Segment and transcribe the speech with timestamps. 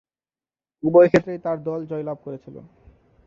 [0.83, 2.55] উভয়ক্ষেত্রেই তার দল জয়লাভ করেছিল।